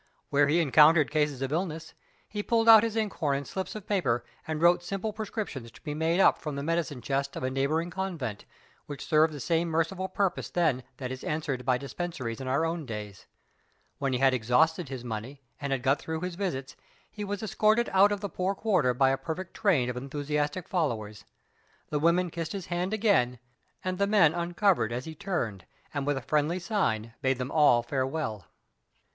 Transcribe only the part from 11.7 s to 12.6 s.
dispensaries in